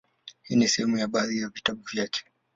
Hii 0.41 0.55
ni 0.55 0.67
sehemu 0.67 0.97
ya 0.97 1.07
baadhi 1.07 1.37
ya 1.41 1.49
vitabu 1.49 1.81
vyake; 1.93 2.23